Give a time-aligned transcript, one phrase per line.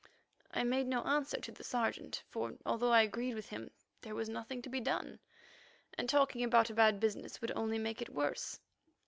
[0.49, 3.69] I made no answer to the Sergeant, for although I agreed with him,
[4.01, 5.19] there was nothing to be done,
[5.95, 8.59] and talking about a bad business would only make it worse.